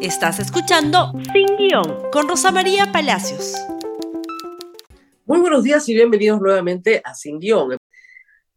[0.00, 3.54] Estás escuchando Sin Guión con Rosa María Palacios.
[5.24, 7.78] Muy buenos días y bienvenidos nuevamente a Sin Guión.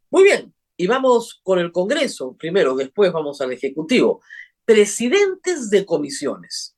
[0.10, 4.22] Muy bien, y vamos con el Congreso primero, después vamos al Ejecutivo.
[4.66, 6.76] Presidentes de comisiones.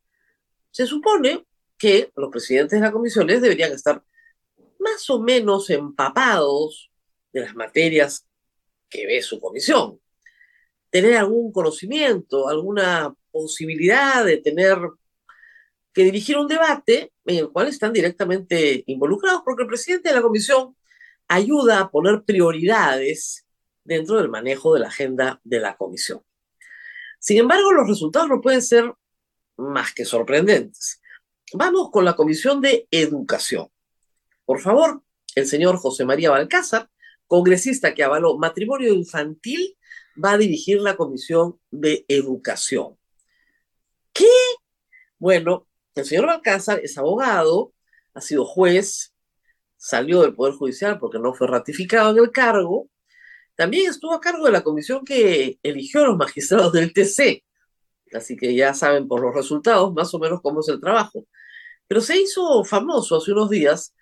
[0.69, 1.43] Se supone
[1.75, 4.03] que los presidentes de las comisiones deberían estar
[4.79, 6.91] más o menos empapados
[7.33, 8.27] de las materias
[8.87, 9.99] que ve su comisión.
[10.91, 14.77] Tener algún conocimiento, alguna posibilidad de tener
[15.93, 20.21] que dirigir un debate en el cual están directamente involucrados, porque el presidente de la
[20.21, 20.75] comisión
[21.27, 23.45] ayuda a poner prioridades
[23.83, 26.21] dentro del manejo de la agenda de la comisión.
[27.19, 28.91] Sin embargo, los resultados no pueden ser
[29.57, 31.01] más que sorprendentes.
[31.53, 33.67] Vamos con la Comisión de Educación.
[34.45, 35.03] Por favor,
[35.35, 36.89] el señor José María Balcázar,
[37.27, 39.77] congresista que avaló matrimonio infantil,
[40.23, 42.97] va a dirigir la Comisión de Educación.
[44.13, 44.25] ¿Qué?
[45.19, 47.73] Bueno, el señor Balcázar es abogado,
[48.13, 49.13] ha sido juez,
[49.77, 52.89] salió del Poder Judicial porque no fue ratificado en el cargo.
[53.55, 57.43] También estuvo a cargo de la comisión que eligió a los magistrados del TC.
[58.13, 61.25] Así que ya saben por los resultados más o menos cómo es el trabajo.
[61.87, 63.93] Pero se hizo famoso hace unos días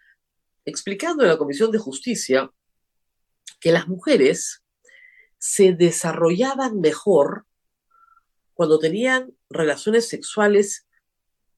[0.65, 2.51] explicando en la Comisión de Justicia
[3.59, 4.63] que las mujeres
[5.37, 7.45] se desarrollaban mejor
[8.53, 10.87] cuando tenían relaciones sexuales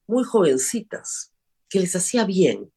[0.08, 1.34] muy jovencitas,
[1.70, 2.72] que les hacía bien.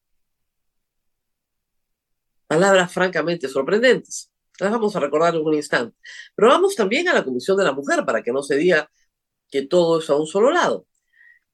[2.47, 4.31] Palabras francamente sorprendentes.
[4.61, 5.97] Las vamos a recordar en un instante.
[6.35, 8.91] Pero vamos también a la Comisión de la Mujer para que no se diga
[9.51, 10.87] que todo es a un solo lado.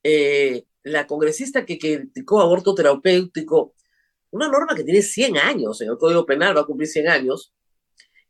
[0.02, 3.74] Eh, la congresista que criticó aborto terapéutico,
[4.30, 7.52] una norma que tiene 100 años, en el Código Penal va a cumplir 100 años,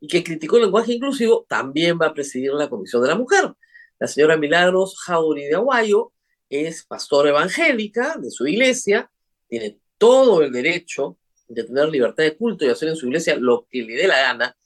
[0.01, 3.55] y que criticó el lenguaje inclusivo, también va a presidir la Comisión de la Mujer.
[4.01, 6.13] La señora Milagros Jauri de Aguayo
[6.49, 9.11] es pastora evangélica de su iglesia,
[9.47, 13.67] tiene todo el derecho de tener libertad de culto y hacer en su iglesia lo
[13.71, 14.57] que le dé la gana,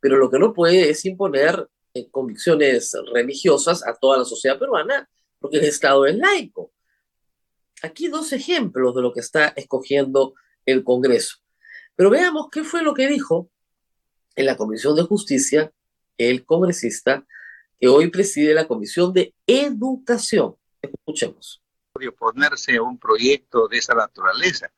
[0.00, 5.08] pero lo que no puede es imponer eh, convicciones religiosas a toda la sociedad peruana,
[5.38, 6.70] porque el Estado es laico.
[7.82, 10.34] Aquí dos ejemplos de lo que está escogiendo
[10.66, 11.38] el Congreso.
[11.96, 13.48] Pero veamos qué fue lo que dijo
[14.36, 15.72] en la Comisión de Justicia
[16.18, 17.26] el congresista
[17.78, 20.56] que hoy preside la Comisión de Educación.
[20.80, 21.62] Escuchemos.
[21.94, 24.70] Oponerse a un proyecto de esa naturaleza,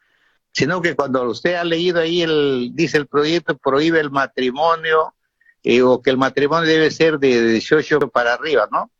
[0.52, 5.14] sino que cuando usted ha leído ahí, el, dice el proyecto prohíbe el matrimonio
[5.62, 8.90] eh, o que el matrimonio debe ser de 18 para arriba, ¿no?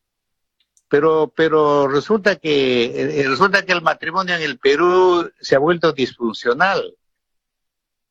[0.89, 5.93] Pero, pero resulta que eh, resulta que el matrimonio en el Perú se ha vuelto
[5.93, 6.97] disfuncional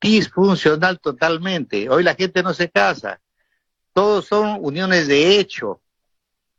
[0.01, 1.89] disfuncional totalmente.
[1.89, 3.19] Hoy la gente no se casa.
[3.95, 5.79] Todos son uniones de hecho.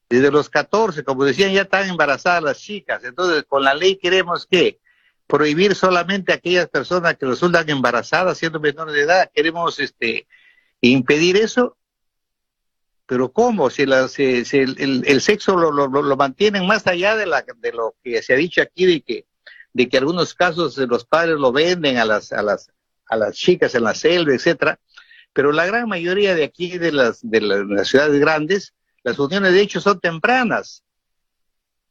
[0.08, 3.04] Desde los 14, como decían, ya están embarazadas las chicas.
[3.04, 4.80] Entonces, con la ley queremos que
[5.26, 9.30] prohibir solamente a aquellas personas que resultan embarazadas siendo menores de edad.
[9.34, 10.26] Queremos este
[10.80, 11.76] impedir eso.
[13.04, 13.68] Pero ¿cómo?
[13.68, 18.22] Si, la, el, sexo lo, lo, lo, mantienen más allá de, la, de lo que
[18.22, 19.26] se ha dicho aquí, de que,
[19.74, 22.70] de que algunos casos los padres lo venden a las, a las,
[23.10, 24.80] a las chicas en la selva, etcétera,
[25.36, 29.60] pero la gran mayoría de aquí, de las, de las, ciudades grandes, las uniones de
[29.60, 30.82] hecho son tempranas.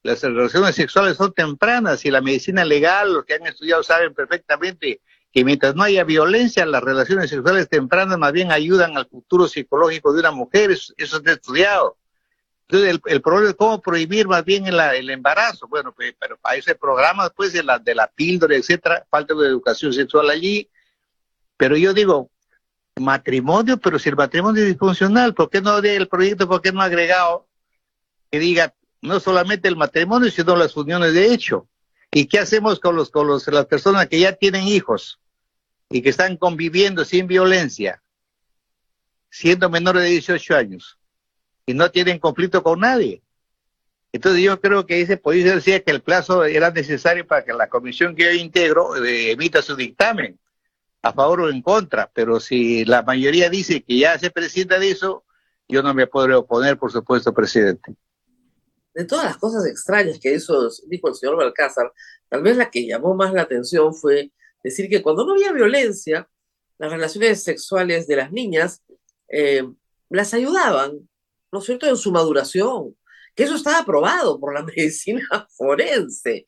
[0.02, 5.00] Las relaciones sexuales son tempranas y la medicina legal, los que han estudiado saben perfectamente
[5.32, 10.12] que mientras no haya violencia, las relaciones sexuales tempranas más bien ayudan al futuro psicológico
[10.12, 11.98] de una mujer, eso, eso está estudiado.
[12.68, 15.68] Entonces, el, problema es cómo prohibir más bien el, embarazo.
[15.68, 19.46] Bueno, pues, pero para ese programa, pues, de la, de la píldora, etcétera, falta de
[19.46, 20.68] educación sexual allí,
[21.58, 22.32] pero yo digo,
[23.04, 26.82] matrimonio, pero si el matrimonio es disfuncional, ¿por qué no el proyecto, por qué no
[26.82, 27.48] ha agregado
[28.32, 31.68] que diga no solamente el matrimonio, sino las uniones de hecho?
[32.12, 35.20] ¿Y qué hacemos con los con los, las personas que ya tienen hijos
[35.90, 38.02] y que están conviviendo sin violencia,
[39.30, 40.98] siendo menores de 18 años
[41.66, 43.22] y no tienen conflicto con nadie?
[44.14, 47.68] Entonces yo creo que ese podría decir que el plazo era necesario para que la
[47.68, 50.40] comisión que yo integro eh, emita su dictamen
[51.05, 54.90] a favor o en contra, pero si la mayoría dice que ya se presenta de
[54.90, 55.23] eso,
[55.67, 57.96] yo no me podré oponer, por supuesto, presidente.
[58.91, 61.93] De todas las cosas extrañas que eso dijo el señor Balcázar,
[62.28, 64.31] tal vez la que llamó más la atención fue
[64.63, 66.28] decir que cuando no había violencia,
[66.79, 68.81] las relaciones sexuales de las niñas
[69.28, 69.63] eh,
[70.09, 71.07] las ayudaban,
[71.52, 72.97] ¿no es cierto?, en su maduración,
[73.35, 76.47] que eso estaba aprobado por la medicina forense.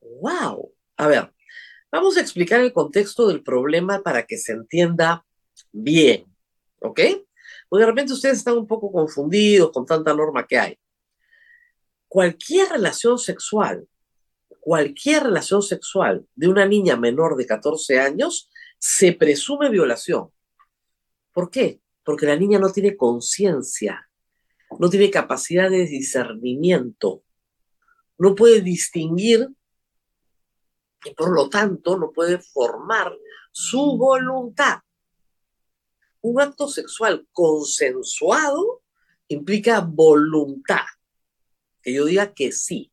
[0.00, 0.74] ¡Wow!
[0.98, 1.32] A ver,
[1.92, 5.24] Vamos a explicar el contexto del problema para que se entienda
[5.72, 6.24] bien,
[6.80, 7.00] ¿ok?
[7.68, 10.78] Porque de repente ustedes están un poco confundidos con tanta norma que hay.
[12.08, 13.86] cualquier relación sexual,
[14.60, 20.30] cualquier relación sexual de una niña menor de 14 años se presume violación.
[21.32, 21.80] ¿Por qué?
[22.02, 24.10] Porque la niña no tiene conciencia,
[24.78, 27.22] no tiene capacidad de discernimiento,
[28.18, 29.48] no puede distinguir
[31.04, 33.16] y por lo tanto no puede formar
[33.52, 34.80] su voluntad.
[36.22, 38.82] Un acto sexual consensuado
[39.28, 40.84] implica voluntad,
[41.82, 42.92] que yo diga que sí.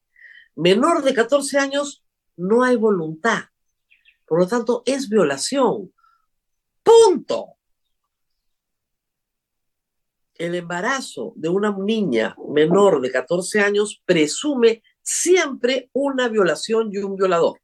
[0.56, 2.06] Menor de 14 años
[2.38, 3.44] no hay voluntad,
[4.26, 5.94] por lo tanto es violación.
[6.84, 7.58] Punto.
[10.36, 17.16] El embarazo de una niña menor de 14 años presume siempre una violación y un
[17.16, 17.60] violador.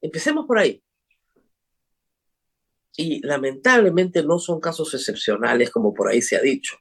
[0.00, 0.82] Empecemos por ahí.
[2.96, 6.76] Y lamentablemente no son casos excepcionales como por ahí se ha dicho.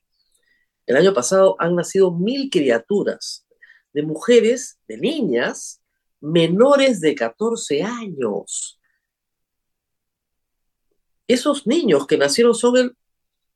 [0.85, 3.45] El año pasado han nacido mil criaturas
[3.93, 5.81] de mujeres, de niñas,
[6.19, 8.79] menores de 14 años.
[11.27, 12.97] Esos niños que nacieron son el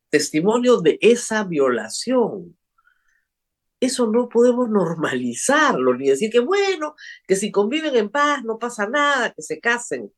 [0.10, 2.58] testimonio de esa violación.
[3.81, 6.94] Eso no podemos normalizarlo, ni decir que bueno,
[7.28, 10.13] que si conviven en paz no pasa nada, que se casen.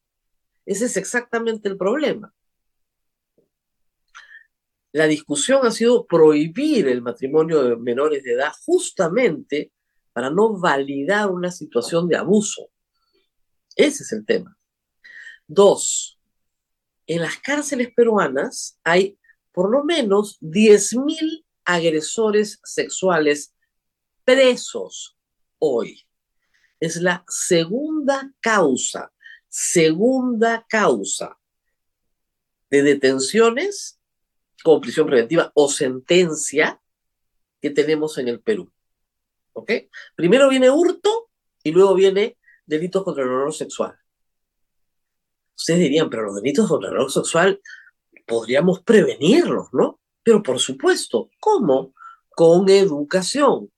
[0.66, 2.34] Ese es exactamente el problema.
[4.92, 9.72] La discusión ha sido prohibir el matrimonio de menores de edad justamente
[10.12, 12.70] para no validar una situación de abuso.
[13.78, 14.58] Ese es el tema.
[15.48, 16.20] Dos,
[17.08, 19.18] en las cárceles peruanas hay
[19.54, 23.54] por lo menos 10.000 agresores sexuales
[24.24, 25.18] presos
[25.60, 26.02] hoy.
[26.80, 29.14] Es la segunda causa,
[29.48, 31.38] segunda causa
[32.70, 34.00] de detenciones
[34.64, 36.82] con prisión preventiva o sentencia
[37.62, 38.72] que tenemos en el Perú.
[39.54, 39.72] ¿Ok?
[40.16, 41.30] Primero viene hurto
[41.64, 43.98] y luego viene delitos contra el honor sexual.
[45.56, 47.62] Ustedes dirían, pero los delitos contra el honor sexual
[48.26, 50.00] podríamos prevenirlos, ¿no?
[50.24, 51.94] Pero por supuesto, ¿cómo?
[52.30, 53.70] Con educación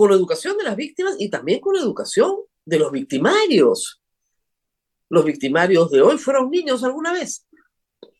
[0.00, 2.34] con la educación de las víctimas y también con la educación
[2.64, 4.00] de los victimarios.
[5.10, 7.46] Los victimarios de hoy fueron niños alguna vez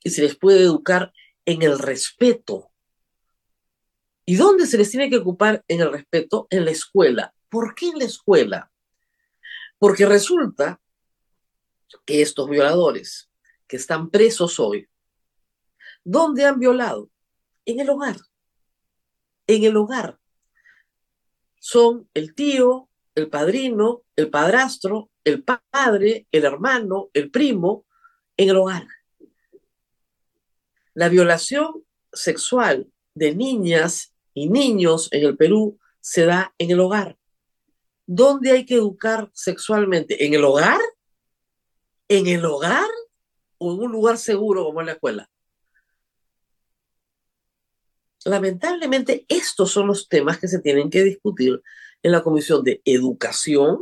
[0.04, 1.10] y se les puede educar
[1.46, 2.70] en el respeto.
[4.26, 6.46] ¿Y dónde se les tiene que ocupar en el respeto?
[6.50, 7.32] En la escuela.
[7.48, 8.70] ¿Por qué en la escuela?
[9.78, 10.78] Porque resulta
[12.04, 13.30] que estos violadores
[13.66, 14.86] que están presos hoy,
[16.04, 17.10] ¿dónde han violado?
[17.64, 18.16] En el hogar.
[19.46, 20.20] En el hogar
[21.60, 27.86] son el tío, el padrino, el padrastro, el padre, el hermano, el primo
[28.36, 28.86] en el hogar.
[30.94, 37.18] La violación sexual de niñas y niños en el Perú se da en el hogar.
[38.06, 40.24] ¿Dónde hay que educar sexualmente?
[40.24, 40.80] ¿En el hogar?
[42.08, 42.88] ¿En el hogar?
[43.58, 45.30] ¿O en un lugar seguro como en la escuela?
[48.24, 51.62] Lamentablemente estos son los temas que se tienen que discutir
[52.02, 53.80] en la Comisión de Educación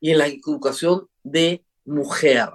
[0.00, 2.48] y en la Educación de Mujer.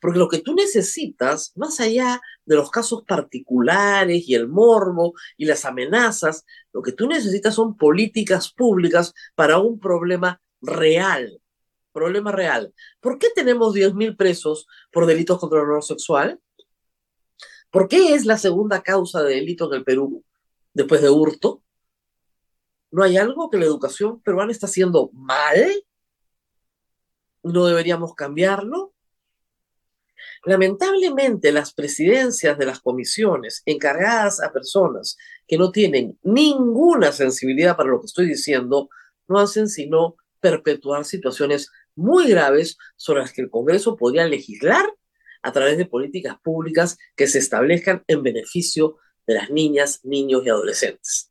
[0.00, 5.46] Porque lo que tú necesitas, más allá de los casos particulares y el morbo y
[5.46, 11.40] las amenazas, lo que tú necesitas son políticas públicas para un problema real.
[11.92, 12.72] Problema real.
[13.00, 16.38] ¿Por qué tenemos 10.000 presos por delitos contra el honor sexual?
[17.70, 20.24] ¿Por qué es la segunda causa de delito en el Perú
[20.74, 21.62] después de hurto?
[22.90, 25.84] ¿No hay algo que la educación peruana está haciendo mal?
[27.42, 28.92] ¿No deberíamos cambiarlo?
[30.44, 37.90] Lamentablemente, las presidencias de las comisiones encargadas a personas que no tienen ninguna sensibilidad para
[37.90, 38.88] lo que estoy diciendo,
[39.28, 44.92] no hacen sino perpetuar situaciones muy graves sobre las que el Congreso podría legislar
[45.42, 50.48] a través de políticas públicas que se establezcan en beneficio de las niñas, niños y
[50.48, 51.30] adolescentes.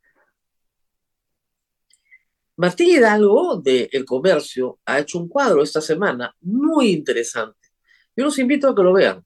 [2.56, 7.70] Martín Hidalgo de El Comercio ha hecho un cuadro esta semana muy interesante.
[8.16, 9.25] Yo los invito a que lo vean.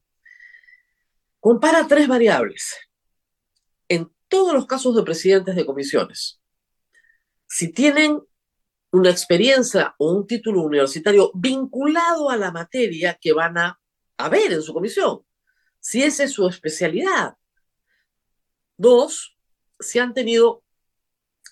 [1.40, 2.76] Compara tres variables
[3.88, 6.40] en todos los casos de presidentes de comisiones.
[7.46, 8.20] Si tienen
[8.92, 13.80] una experiencia o un título universitario vinculado a la materia que van a
[14.16, 15.24] a ver en su comisión,
[15.80, 17.36] si esa es su especialidad.
[18.76, 19.36] Dos,
[19.78, 20.62] si han tenido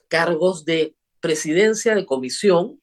[0.08, 2.82] cargos de presidencia de comisión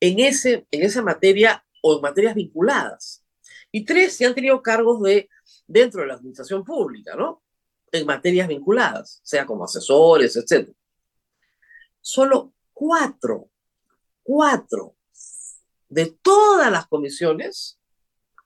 [0.00, 3.24] en, ese, en esa materia o en materias vinculadas.
[3.70, 5.28] Y tres, si han tenido cargos de
[5.66, 7.42] dentro de la administración pública, ¿no?
[7.92, 10.70] En materias vinculadas, sea como asesores, etc.
[12.00, 13.50] Solo cuatro,
[14.22, 14.96] cuatro
[15.88, 17.75] de todas las comisiones,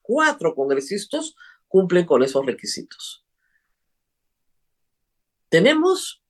[0.03, 1.35] cuatro congresistas
[1.69, 3.25] cumplen con esos requisitos.
[5.49, 6.23] Tenemos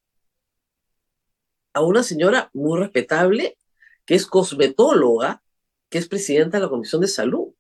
[1.73, 3.57] a una señora muy respetable
[4.05, 5.43] que es cosmetóloga,
[5.89, 7.55] que es presidenta de la Comisión de Salud.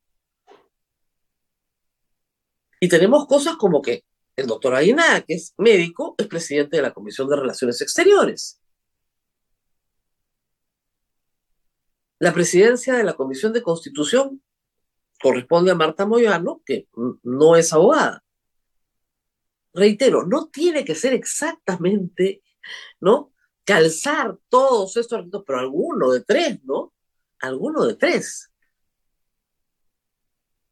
[2.80, 4.04] Y tenemos cosas como que
[4.36, 8.60] el doctor Aguiná, que es médico, es presidente de la Comisión de Relaciones Exteriores.
[12.18, 14.42] La presidencia de la Comisión de Constitución
[15.20, 16.88] corresponde a Marta Moyano, que
[17.22, 18.24] no es abogada.
[19.72, 22.42] Reitero, no tiene que ser exactamente,
[23.00, 23.32] ¿no?
[23.64, 26.92] Calzar todos estos artículos, pero alguno de tres, ¿no?
[27.40, 28.50] Alguno de tres.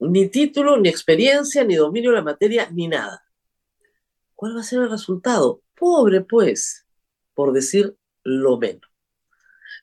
[0.01, 3.25] Ni título, ni experiencia, ni dominio de la materia, ni nada.
[4.35, 5.63] ¿Cuál va a ser el resultado?
[5.77, 6.87] Pobre, pues,
[7.35, 8.89] por decir lo menos.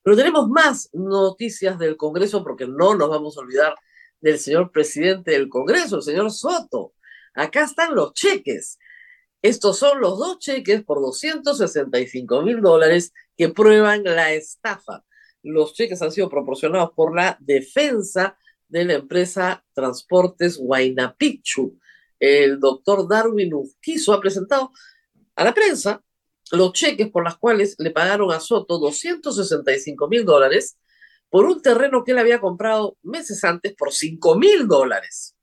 [0.04, 3.76] Pero tenemos más noticias del Congreso porque no nos vamos a olvidar
[4.22, 6.94] del señor presidente del Congreso, el señor Soto.
[7.34, 8.80] Acá están los cheques.
[9.42, 15.04] Estos son los dos cheques por 265 mil dólares que prueban la estafa.
[15.44, 21.78] Los cheques han sido proporcionados por la defensa de la empresa Transportes Huaynapichu.
[22.20, 24.72] El doctor Darwin Ufquizo ha presentado
[25.36, 26.02] a la prensa
[26.52, 30.78] los cheques por los cuales le pagaron a Soto 265 mil dólares
[31.30, 35.36] por un terreno que él había comprado meses antes por 5 mil dólares.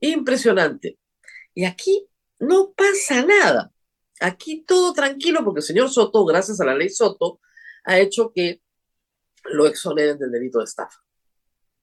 [0.00, 0.98] Impresionante.
[1.54, 3.72] Y aquí no pasa nada.
[4.20, 7.40] Aquí todo tranquilo porque el señor Soto, gracias a la ley Soto,
[7.84, 8.60] ha hecho que
[9.44, 10.98] lo exoneren del delito de estafa.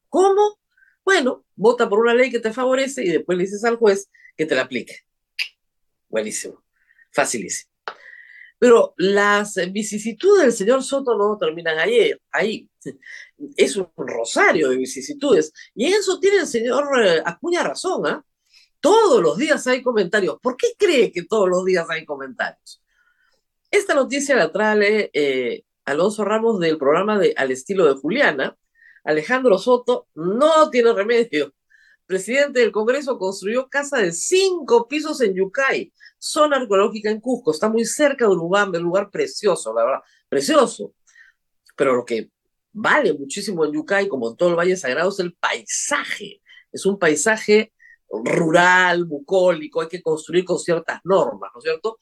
[0.09, 0.59] ¿Cómo?
[1.03, 4.45] Bueno, vota por una ley que te favorece y después le dices al juez que
[4.45, 4.99] te la aplique.
[6.09, 6.63] Buenísimo.
[7.11, 7.74] Facilísimo.
[8.57, 12.69] Pero las vicisitudes del señor Soto no terminan ayer, ahí.
[13.57, 15.51] Es un rosario de vicisitudes.
[15.73, 18.23] Y en eso tiene el señor eh, Acuña razón, ¿ah?
[18.79, 20.37] Todos los días hay comentarios.
[20.41, 22.83] ¿Por qué cree que todos los días hay comentarios?
[23.71, 28.55] Esta noticia la trae eh, Alonso Ramos del programa Al estilo de Juliana.
[29.03, 31.53] Alejandro Soto no tiene remedio.
[32.05, 35.91] Presidente del Congreso construyó casa de cinco pisos en Yucay
[36.25, 40.93] zona arqueológica en Cusco, está muy cerca de Urubamba, un lugar precioso, la verdad, precioso.
[41.75, 42.31] Pero lo que
[42.73, 46.41] vale muchísimo en Yucay, como en todo el Valle Sagrado, es el paisaje.
[46.71, 47.73] Es un paisaje
[48.09, 51.99] rural, bucólico, hay que construir con ciertas normas, ¿no es cierto?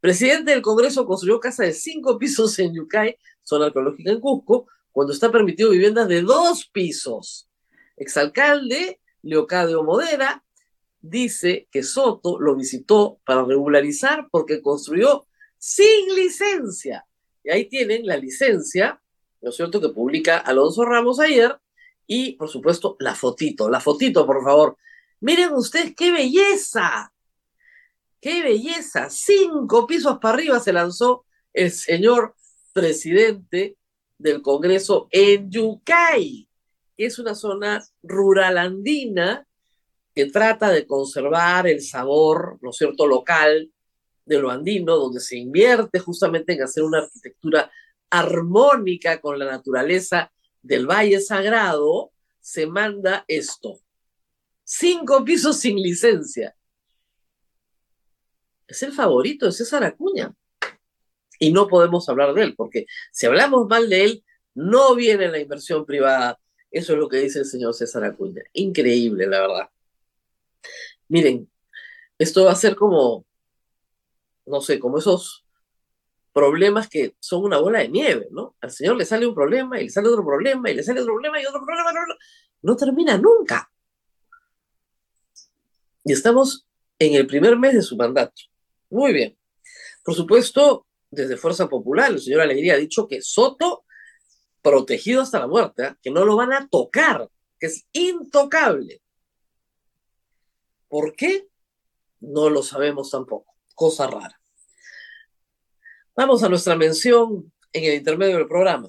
[0.00, 5.12] Presidente del Congreso construyó casa de cinco pisos en Yucay, zona arqueológica en Cusco, cuando
[5.12, 7.48] está permitido viviendas de dos pisos.
[7.96, 10.42] Exalcalde Leocadio Modera
[11.00, 15.26] dice que Soto lo visitó para regularizar porque construyó
[15.58, 17.06] sin licencia.
[17.42, 19.00] Y ahí tienen la licencia,
[19.40, 21.58] ¿no es cierto?, que publica Alonso Ramos ayer,
[22.06, 24.76] y por supuesto la fotito, la fotito, por favor.
[25.20, 27.12] Miren ustedes qué belleza,
[28.20, 29.08] qué belleza.
[29.10, 32.34] Cinco pisos para arriba se lanzó el señor
[32.72, 33.76] presidente
[34.18, 36.48] del Congreso en Yucay,
[36.96, 39.46] que es una zona rural andina
[40.20, 43.72] que trata de conservar el sabor, ¿no es cierto?, local
[44.26, 47.70] de lo andino, donde se invierte justamente en hacer una arquitectura
[48.10, 53.80] armónica con la naturaleza del Valle Sagrado, se manda esto.
[54.62, 56.54] Cinco pisos sin licencia.
[58.68, 60.34] Es el favorito de César Acuña.
[61.38, 64.24] Y no podemos hablar de él, porque si hablamos mal de él,
[64.54, 66.38] no viene la inversión privada.
[66.70, 68.42] Eso es lo que dice el señor César Acuña.
[68.52, 69.70] Increíble, la verdad.
[71.10, 71.50] Miren,
[72.18, 73.26] esto va a ser como,
[74.46, 75.44] no sé, como esos
[76.32, 78.54] problemas que son una bola de nieve, ¿no?
[78.60, 81.14] Al señor le sale un problema y le sale otro problema y le sale otro
[81.14, 82.00] problema y otro problema, no,
[82.62, 83.68] no termina nunca.
[86.04, 88.42] Y estamos en el primer mes de su mandato.
[88.88, 89.36] Muy bien.
[90.04, 93.84] Por supuesto, desde Fuerza Popular, el señor Alegría ha dicho que Soto,
[94.62, 95.94] protegido hasta la muerte, ¿eh?
[96.00, 99.02] que no lo van a tocar, que es intocable.
[100.90, 101.48] ¿Por qué?
[102.18, 103.54] No lo sabemos tampoco.
[103.76, 104.40] Cosa rara.
[106.16, 108.88] Vamos a nuestra mención en el intermedio del programa.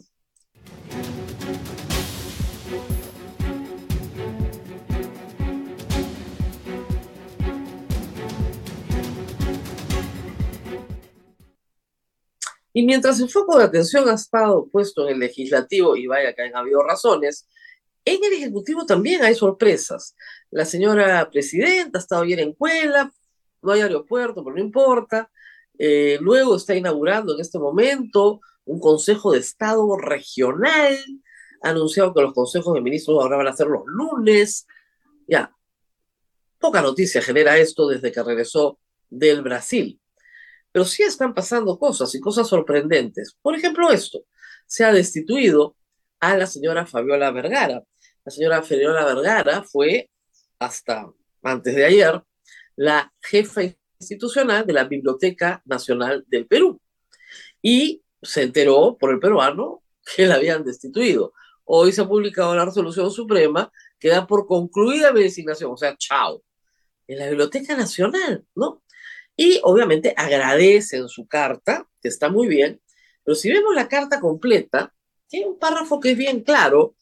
[12.73, 16.41] Y mientras el foco de atención ha estado puesto en el legislativo, y vaya que
[16.41, 17.47] han habido razones,
[18.05, 20.15] en el Ejecutivo también hay sorpresas.
[20.49, 23.11] La señora presidenta ha estado ayer en Cuela,
[23.61, 25.29] no hay aeropuerto, pero no importa.
[25.77, 30.97] Eh, luego está inaugurando en este momento un Consejo de Estado regional,
[31.61, 34.65] ha anunciado que los consejos de ministros ahora van a ser los lunes.
[35.27, 35.55] Ya,
[36.59, 38.79] poca noticia genera esto desde que regresó
[39.09, 39.99] del Brasil.
[40.71, 43.35] Pero sí están pasando cosas y cosas sorprendentes.
[43.41, 44.21] Por ejemplo, esto.
[44.65, 45.75] Se ha destituido
[46.21, 47.83] a la señora Fabiola Vergara.
[48.23, 50.09] La señora Fabiola Vergara fue,
[50.59, 51.11] hasta
[51.41, 52.21] antes de ayer,
[52.75, 53.61] la jefa
[53.99, 56.79] institucional de la Biblioteca Nacional del Perú.
[57.61, 59.83] Y se enteró por el peruano
[60.15, 61.33] que la habían destituido.
[61.65, 65.95] Hoy se ha publicado la resolución suprema que da por concluida mi designación, o sea,
[65.97, 66.43] chao,
[67.07, 68.83] en la Biblioteca Nacional, ¿no?
[69.35, 72.81] Y obviamente agradece en su carta, que está muy bien,
[73.23, 74.93] pero si vemos la carta completa,
[75.31, 76.95] tiene un párrafo que es bien claro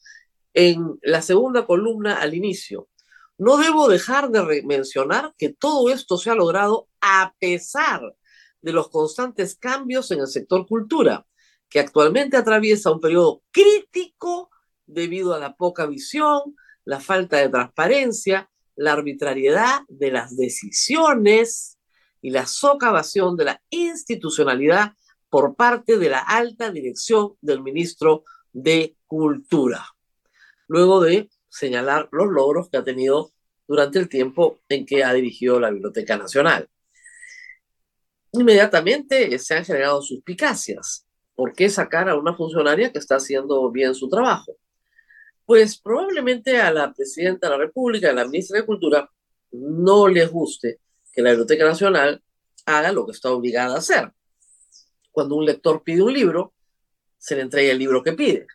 [0.54, 2.88] en la segunda columna al inicio.
[3.38, 8.00] No debo dejar de mencionar que todo esto se ha logrado a pesar
[8.62, 11.26] de los constantes cambios en el sector cultura,
[11.68, 14.50] que actualmente atraviesa un periodo crítico
[14.86, 21.78] debido a la poca visión, la falta de transparencia, la arbitrariedad de las decisiones
[22.22, 24.92] y la socavación de la institucionalidad
[25.30, 29.86] por parte de la alta dirección del ministro de Cultura,
[30.68, 33.32] luego de señalar los logros que ha tenido
[33.66, 36.68] durante el tiempo en que ha dirigido la Biblioteca Nacional.
[38.32, 41.06] Inmediatamente se han generado suspicacias.
[41.34, 44.56] ¿Por qué sacar a una funcionaria que está haciendo bien su trabajo?
[45.46, 49.10] Pues probablemente a la presidenta de la República, a la ministra de Cultura,
[49.52, 50.80] no les guste
[51.12, 52.22] que la Biblioteca Nacional
[52.66, 54.12] haga lo que está obligada a hacer,
[55.10, 56.54] cuando un lector pide un libro,
[57.18, 58.46] se le entrega el libro que pide.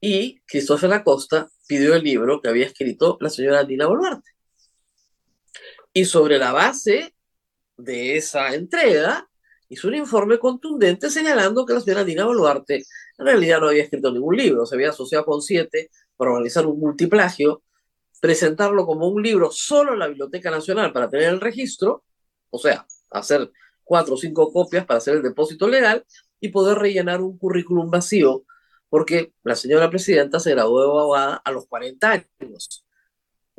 [0.00, 4.30] Y Cristóbal Acosta pidió el libro que había escrito la señora Dina Boluarte.
[5.92, 7.14] Y sobre la base
[7.76, 9.28] de esa entrega,
[9.68, 12.84] hizo un informe contundente señalando que la señora Dina Boluarte
[13.18, 16.80] en realidad no había escrito ningún libro, se había asociado con siete para organizar un
[16.80, 17.62] multiplagio,
[18.20, 22.04] presentarlo como un libro solo en la Biblioteca Nacional para tener el registro,
[22.50, 23.50] o sea, hacer
[23.84, 26.04] cuatro o cinco copias para hacer el depósito legal
[26.40, 28.44] y poder rellenar un currículum vacío,
[28.88, 32.84] porque la señora presidenta se graduó de abogada a los 40 años.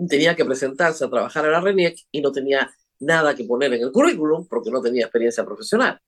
[0.10, 3.84] Tenía que presentarse a trabajar a la RENIEC y no tenía nada que poner en
[3.84, 6.02] el currículum porque no tenía experiencia profesional.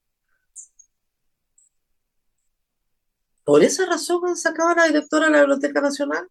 [3.44, 6.28] Por esa razón han sacado a la directora de la Biblioteca Nacional.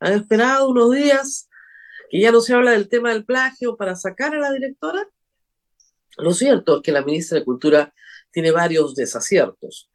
[0.00, 1.48] Han esperado unos días
[2.10, 5.08] que ya no se habla del tema del plagio para sacar a la directora.
[6.18, 7.92] Lo cierto es que la ministra de Cultura
[8.30, 9.90] tiene varios desaciertos.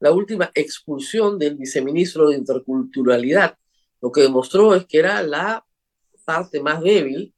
[0.00, 3.56] La última expulsión del viceministro de Interculturalidad
[4.00, 5.64] lo que demostró es que era la
[6.24, 7.34] parte más débil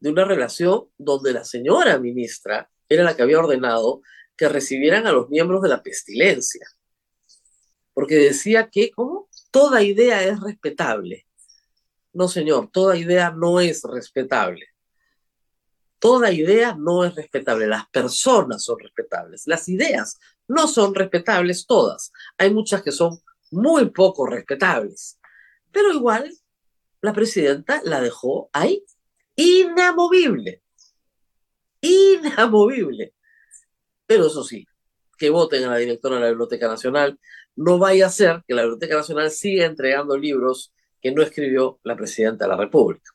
[0.00, 4.02] de una relación donde la señora ministra era la que había ordenado
[4.36, 6.66] que recibieran a los miembros de la pestilencia.
[7.92, 9.28] Porque decía que, ¿cómo?
[9.50, 11.26] Toda idea es respetable.
[12.12, 14.66] No, señor, toda idea no es respetable.
[16.04, 22.12] Toda idea no es respetable, las personas son respetables, las ideas no son respetables todas.
[22.36, 25.18] Hay muchas que son muy poco respetables,
[25.72, 26.30] pero igual
[27.00, 28.84] la presidenta la dejó ahí,
[29.34, 30.60] inamovible,
[31.80, 33.14] inamovible.
[34.04, 34.66] Pero eso sí,
[35.16, 37.18] que voten a la directora de la Biblioteca Nacional,
[37.56, 41.96] no vaya a ser que la Biblioteca Nacional siga entregando libros que no escribió la
[41.96, 43.13] presidenta de la República.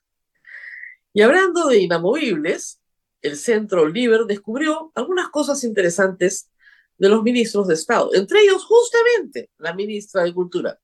[1.12, 2.80] Y hablando de inamovibles,
[3.22, 6.50] el Centro Liber descubrió algunas cosas interesantes
[6.98, 10.78] de los ministros de Estado, entre ellos justamente la ministra de Cultura.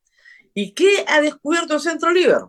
[0.55, 2.41] ¿Y qué ha descubierto el Centro Liber?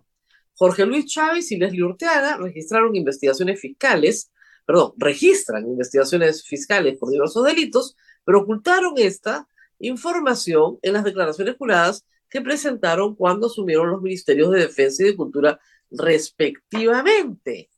[0.56, 4.32] Jorge Luis Chávez y Leslie Urteaga registraron investigaciones fiscales,
[4.66, 9.48] perdón, registran investigaciones fiscales por diversos delitos, pero ocultaron esta
[9.80, 15.16] información en las declaraciones juradas que presentaron cuando asumieron los ministerios de Defensa y de
[15.16, 17.70] Cultura respectivamente.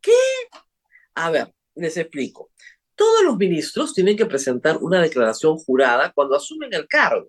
[0.00, 0.12] ¿Qué
[1.18, 2.52] a ver, les explico.
[2.94, 7.28] Todos los ministros tienen que presentar una declaración jurada cuando asumen el cargo.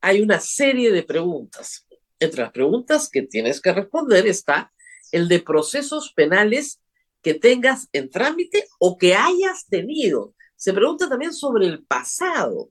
[0.00, 1.86] Hay una serie de preguntas.
[2.18, 4.72] Entre las preguntas que tienes que responder está
[5.10, 6.80] el de procesos penales
[7.20, 10.34] que tengas en trámite o que hayas tenido.
[10.56, 12.70] Se pregunta también sobre el pasado,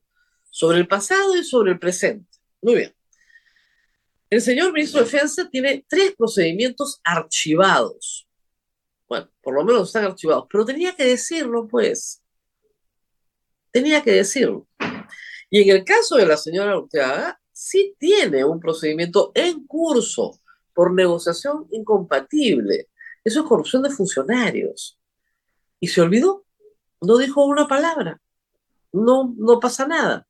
[0.49, 2.39] sobre el pasado y sobre el presente.
[2.59, 2.95] Muy bien.
[4.31, 8.27] El señor ministro de Defensa tiene tres procedimientos archivados
[9.11, 12.23] bueno, por lo menos están archivados, pero tenía que decirlo, pues.
[13.69, 14.69] Tenía que decirlo.
[15.49, 20.39] Y en el caso de la señora Ortega, sí tiene un procedimiento en curso
[20.73, 22.87] por negociación incompatible.
[23.21, 24.97] Eso es corrupción de funcionarios.
[25.81, 26.45] Y se olvidó,
[27.01, 28.21] no dijo una palabra.
[28.93, 30.25] no, no pasa nada.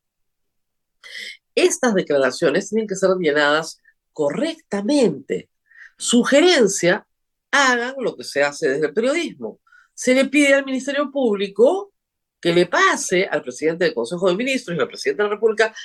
[1.54, 3.80] Estas declaraciones tienen que ser llenadas
[4.14, 5.50] correctamente.
[5.98, 7.06] Sugerencia,
[7.52, 9.60] hagan lo que se hace desde el periodismo.
[9.94, 11.94] Se le pide al Ministerio Público
[12.40, 15.76] que le pase al presidente del Consejo de Ministros y al presidente de la República,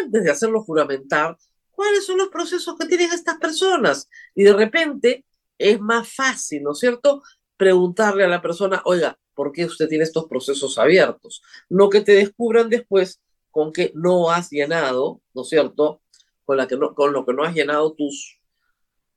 [0.00, 1.36] antes de hacerlo juramentar,
[1.70, 4.08] cuáles son los procesos que tienen estas personas.
[4.34, 5.26] Y de repente
[5.58, 7.22] es más fácil, ¿no es cierto?,
[7.56, 11.42] preguntarle a la persona, oiga, ¿por qué usted tiene estos procesos abiertos?
[11.68, 16.00] No que te descubran después con que no has llenado, ¿no es cierto?,
[16.94, 18.38] con, lo que no has llenado tus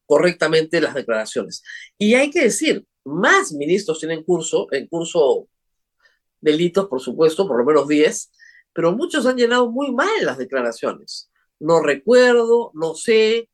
[0.05, 1.63] correctamente las declaraciones.
[1.97, 5.47] Y hay que decir, más ministros tienen curso, en curso
[6.41, 8.31] delitos, por supuesto, por lo menos 10,
[8.73, 11.29] pero muchos han llenado muy mal las declaraciones.
[11.59, 13.49] No recuerdo, no sé,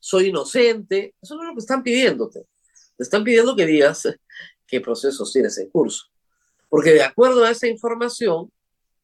[0.00, 1.14] soy inocente.
[1.22, 2.40] Eso no es lo que están pidiéndote.
[2.96, 4.08] Te están pidiendo que digas
[4.66, 6.06] qué procesos tienes en curso.
[6.68, 8.50] Porque de acuerdo a esa información,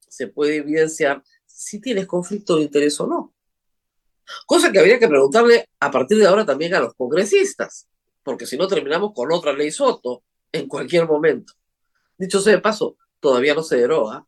[0.09, 3.35] se puede evidenciar si tienes conflicto de interés o no.
[4.47, 7.89] Cosa que habría que preguntarle a partir de ahora también a los congresistas,
[8.23, 11.53] porque si no terminamos con otra ley Soto en cualquier momento.
[12.17, 14.27] Dicho sea de paso, todavía no se deroga,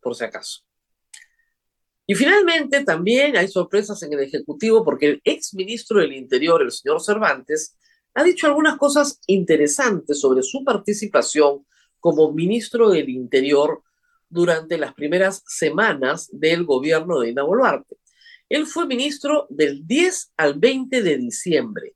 [0.00, 0.62] por si acaso.
[2.06, 6.72] Y finalmente también hay sorpresas en el Ejecutivo porque el ex ministro del Interior, el
[6.72, 7.76] señor Cervantes,
[8.14, 11.66] ha dicho algunas cosas interesantes sobre su participación
[12.00, 13.82] como ministro del Interior
[14.28, 17.96] durante las primeras semanas del gobierno de Ina Boluarte.
[18.48, 21.94] Él fue ministro del 10 al 20 de diciembre.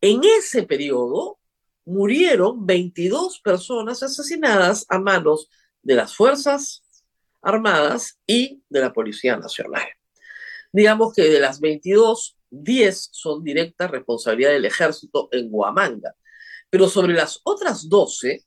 [0.00, 1.38] En ese periodo
[1.84, 5.48] murieron 22 personas asesinadas a manos
[5.82, 6.82] de las Fuerzas
[7.40, 9.86] Armadas y de la Policía Nacional.
[10.72, 16.14] Digamos que de las 22, 10 son directa responsabilidad del ejército en Huamanga.
[16.70, 18.44] Pero sobre las otras 12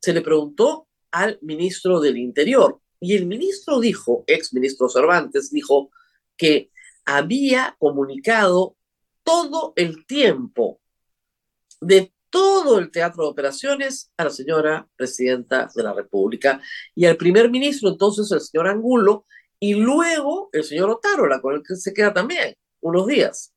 [0.00, 5.90] se le preguntó al ministro del Interior y el ministro dijo, ex ministro Cervantes, dijo
[6.36, 6.70] que
[7.06, 8.76] había comunicado
[9.22, 10.80] todo el tiempo
[11.80, 16.60] de todo el teatro de operaciones a la señora presidenta de la República
[16.94, 19.24] y al primer ministro, entonces el señor Angulo,
[19.58, 23.54] y luego el señor Otárola, con el que se queda también unos días,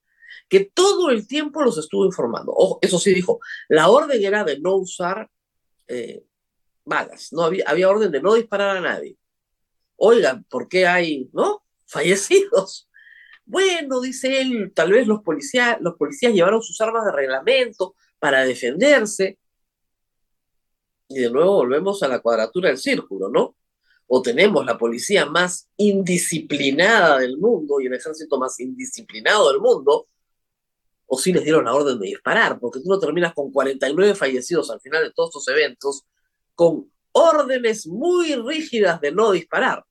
[0.47, 2.53] que todo el tiempo los estuvo informando.
[2.55, 5.29] Ojo, eso sí dijo, la orden era de no usar
[5.87, 6.23] eh,
[6.85, 9.17] balas, no había, había orden de no disparar a nadie.
[9.97, 11.63] Oigan, ¿por qué hay, no?
[11.85, 12.88] Fallecidos.
[13.49, 18.45] Bueno, dice él, tal vez los policías, los policías llevaron sus armas de reglamento, para
[18.45, 19.39] defenderse.
[21.07, 23.55] Y de nuevo volvemos a la cuadratura del círculo, ¿no?
[24.05, 30.07] O tenemos la policía más indisciplinada del mundo y el ejército más indisciplinado del mundo,
[31.07, 34.69] o si les dieron la orden de disparar, porque tú no terminas con 49 fallecidos
[34.69, 36.05] al final de todos estos eventos,
[36.53, 39.83] con órdenes muy rígidas de no disparar.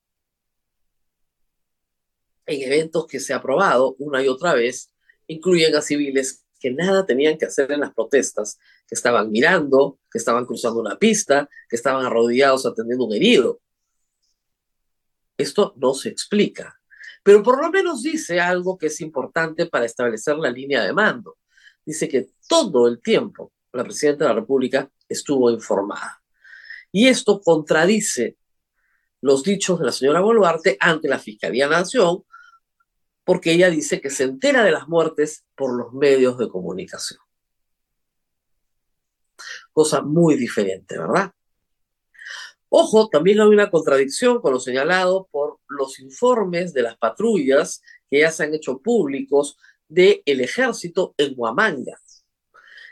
[2.49, 4.91] En eventos que se ha aprobado una y otra vez,
[5.27, 8.57] incluyen a civiles que nada tenían que hacer en las protestas,
[8.87, 13.61] que estaban mirando, que estaban cruzando una pista, que estaban arrodillados atendiendo un herido.
[15.37, 16.81] Esto no se explica,
[17.21, 21.37] pero por lo menos dice algo que es importante para establecer la línea de mando.
[21.85, 26.19] Dice que todo el tiempo la presidenta de la República estuvo informada.
[26.91, 28.37] Y esto contradice
[29.21, 32.23] los dichos de la señora Boluarte ante la Fiscalía Nación,
[33.29, 37.19] porque ella dice que se entera de las muertes por los medios de comunicación.
[39.71, 41.31] Cosa muy diferente, ¿verdad?
[42.69, 48.21] Ojo, también hay una contradicción con lo señalado por los informes de las patrullas que
[48.21, 52.01] ya se han hecho públicos del ejército en Huamanga,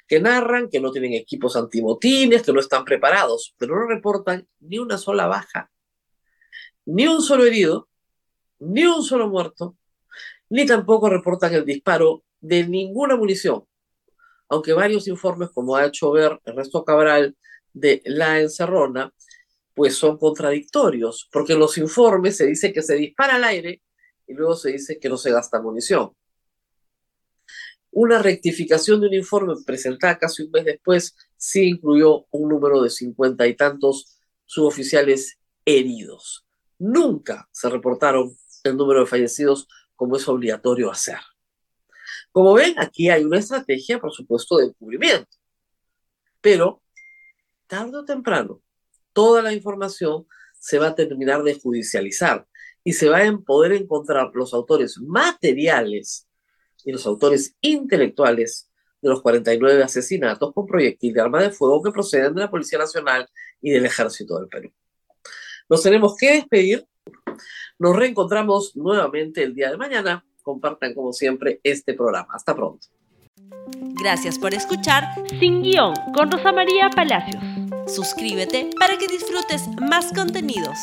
[0.07, 4.77] que narran que no tienen equipos antimotines, que no están preparados, pero no reportan ni
[4.77, 5.71] una sola baja,
[6.85, 7.89] ni un solo herido,
[8.59, 9.76] ni un solo muerto,
[10.49, 13.63] ni tampoco reportan el disparo de ninguna munición,
[14.49, 17.35] aunque varios informes, como ha hecho ver Ernesto Cabral
[17.73, 19.13] de La Encerrona,
[19.73, 23.81] pues son contradictorios, porque en los informes se dice que se dispara al aire
[24.25, 26.11] y luego se dice que no se gasta munición.
[27.91, 32.89] Una rectificación de un informe presentada casi un mes después sí incluyó un número de
[32.89, 36.45] cincuenta y tantos suboficiales heridos.
[36.79, 41.17] Nunca se reportaron el número de fallecidos como es obligatorio hacer.
[42.31, 45.27] Como ven, aquí hay una estrategia, por supuesto, de cubrimiento.
[46.39, 46.81] Pero,
[47.67, 48.61] tarde o temprano,
[49.11, 50.25] toda la información
[50.59, 52.47] se va a terminar de judicializar
[52.83, 56.27] y se va a poder encontrar los autores materiales
[56.85, 61.91] y los autores intelectuales de los 49 asesinatos con proyectil de arma de fuego que
[61.91, 63.27] proceden de la Policía Nacional
[63.61, 64.71] y del Ejército del Perú.
[65.69, 66.85] Nos tenemos que despedir
[67.79, 70.25] Nos reencontramos nuevamente el día de mañana.
[70.41, 72.29] Compartan como siempre este programa.
[72.33, 72.87] Hasta pronto.
[73.99, 75.03] Gracias por escuchar
[75.39, 77.43] Sin Guión con Rosa María Palacios.
[77.87, 80.77] Suscríbete para que disfrutes más contenidos.